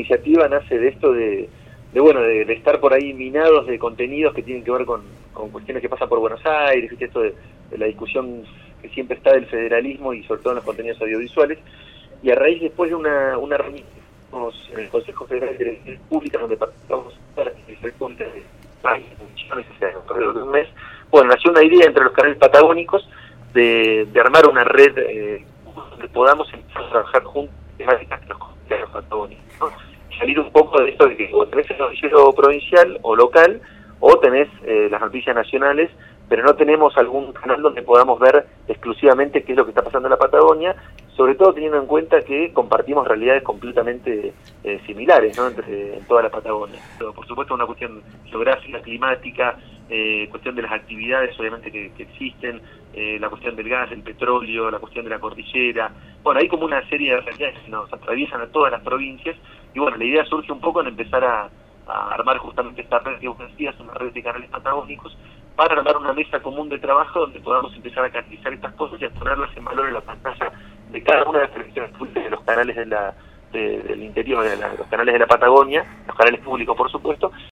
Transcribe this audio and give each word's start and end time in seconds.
iniciativa 0.00 0.48
nace 0.48 0.78
de 0.78 0.88
esto 0.88 1.12
de, 1.12 1.48
bueno, 1.94 2.20
de, 2.20 2.42
estar 2.52 2.80
por 2.80 2.92
ahí 2.92 3.12
minados 3.12 3.66
de 3.66 3.78
contenidos 3.78 4.34
que 4.34 4.42
tienen 4.42 4.64
que 4.64 4.70
ver 4.70 4.84
con, 4.84 5.02
cuestiones 5.52 5.80
que 5.80 5.88
pasan 5.88 6.08
por 6.08 6.18
Buenos 6.18 6.44
Aires, 6.44 6.90
esto 6.98 7.20
de, 7.20 7.34
la 7.76 7.86
discusión 7.86 8.42
que 8.82 8.88
siempre 8.88 9.16
está 9.16 9.32
del 9.32 9.46
federalismo 9.46 10.12
y 10.12 10.24
sobre 10.24 10.42
todo 10.42 10.52
en 10.52 10.56
los 10.56 10.64
contenidos 10.64 11.00
audiovisuales. 11.00 11.58
Y 12.22 12.30
a 12.30 12.34
raíz 12.34 12.60
después 12.60 12.90
de 12.90 12.96
una, 12.96 13.38
una 13.38 13.56
reunión 13.56 13.84
en 14.72 14.80
el 14.80 14.88
Consejo 14.88 15.26
Federal 15.26 15.56
de 15.56 15.64
Elecciones 15.64 16.00
Públicas, 16.08 16.40
donde 16.40 16.56
participamos 16.56 17.18
para 17.34 17.50
de 17.50 17.92
un 20.42 20.50
mes, 20.50 20.68
bueno, 21.10 21.30
nació 21.30 21.50
una 21.50 21.62
idea 21.62 21.86
entre 21.86 22.04
los 22.04 22.12
canales 22.12 22.38
patagónicos 22.38 23.08
de, 23.52 24.08
armar 24.18 24.46
una 24.46 24.64
red 24.64 24.96
eh, 24.98 25.44
donde 25.74 26.08
podamos 26.08 26.52
empezar 26.52 26.84
a 26.84 26.90
trabajar 26.90 27.22
juntos 27.24 27.54
de 27.78 27.84
los 27.84 28.06
canales 28.06 28.36
patagónicos. 28.92 29.72
Salir 30.20 30.38
un 30.38 30.52
poco 30.52 30.80
de 30.82 30.90
esto 30.90 31.08
de 31.08 31.16
que 31.16 31.30
o 31.32 31.46
tenés 31.46 31.70
el 31.70 31.78
noticiero 31.78 32.32
provincial 32.34 32.98
o 33.02 33.16
local 33.16 33.60
o 34.00 34.18
tenés 34.18 34.48
eh, 34.64 34.88
las 34.90 35.00
noticias 35.00 35.34
nacionales, 35.34 35.90
pero 36.28 36.44
no 36.44 36.54
tenemos 36.54 36.96
algún 36.96 37.32
canal 37.32 37.60
donde 37.62 37.82
podamos 37.82 38.20
ver 38.20 38.46
exclusivamente 38.68 39.42
qué 39.42 39.52
es 39.52 39.58
lo 39.58 39.64
que 39.64 39.70
está 39.70 39.82
pasando 39.82 40.06
en 40.06 40.10
la 40.10 40.18
Patagonia 40.18 40.76
sobre 41.20 41.34
todo 41.34 41.52
teniendo 41.52 41.78
en 41.78 41.86
cuenta 41.86 42.22
que 42.22 42.50
compartimos 42.50 43.06
realidades 43.06 43.42
completamente 43.42 44.32
eh, 44.64 44.80
similares 44.86 45.36
¿no? 45.36 45.48
Entre, 45.48 45.98
en 45.98 46.04
toda 46.06 46.22
la 46.22 46.30
Patagonia. 46.30 46.80
por 46.98 47.26
supuesto, 47.26 47.52
una 47.52 47.66
cuestión 47.66 48.02
geográfica, 48.24 48.80
climática, 48.80 49.58
eh, 49.90 50.28
cuestión 50.30 50.54
de 50.54 50.62
las 50.62 50.72
actividades 50.72 51.38
obviamente 51.38 51.70
que, 51.70 51.92
existen, 51.98 52.62
eh, 52.94 53.18
la 53.20 53.28
cuestión 53.28 53.54
del 53.54 53.68
gas, 53.68 53.92
el 53.92 54.02
petróleo, 54.02 54.70
la 54.70 54.78
cuestión 54.78 55.04
de 55.04 55.10
la 55.10 55.18
cordillera. 55.18 55.92
Bueno, 56.22 56.40
hay 56.40 56.48
como 56.48 56.64
una 56.64 56.86
serie 56.88 57.14
de 57.14 57.20
realidades 57.20 57.58
que 57.60 57.70
nos 57.70 57.92
atraviesan 57.92 58.42
a 58.42 58.46
todas 58.48 58.72
las 58.72 58.82
provincias 58.82 59.36
y 59.74 59.78
bueno, 59.78 59.96
la 59.96 60.04
idea 60.04 60.24
surge 60.26 60.52
un 60.52 60.60
poco 60.60 60.80
en 60.80 60.88
empezar 60.88 61.24
a, 61.24 61.48
armar 61.86 62.38
justamente 62.38 62.82
esta 62.82 63.00
red 63.00 63.18
que 63.18 63.26
vos 63.26 63.38
decías, 63.38 63.74
una 63.80 63.92
red 63.94 64.12
de 64.12 64.22
canales 64.22 64.48
patagónicos, 64.48 65.16
para 65.56 65.74
armar 65.74 65.96
una 65.96 66.12
mesa 66.12 66.40
común 66.40 66.68
de 66.68 66.78
trabajo 66.78 67.20
donde 67.20 67.40
podamos 67.40 67.74
empezar 67.74 68.04
a 68.04 68.10
canalizar 68.10 68.52
estas 68.52 68.72
cosas 68.74 69.00
y 69.00 69.06
a 69.06 69.10
ponerlas 69.10 69.50
en 69.56 69.64
valor 69.64 69.88
en 69.88 69.94
la 69.94 70.00
pantalla 70.00 70.52
de 70.88 71.02
cada 71.02 71.24
una 71.24 71.40
de 71.40 71.44
las 71.46 71.52
televisiones 71.52 71.90
públicas 71.96 72.22
de 72.22 72.30
los 72.30 72.40
canales 72.42 72.76
de 72.76 72.86
la, 72.86 73.14
del 73.52 74.02
interior, 74.02 74.44
de 74.44 74.56
los 74.56 74.86
canales 74.88 75.14
de 75.14 75.18
la 75.18 75.26
Patagonia, 75.26 75.84
los 76.06 76.16
canales 76.16 76.40
públicos 76.40 76.76
por 76.76 76.90
supuesto, 76.90 77.32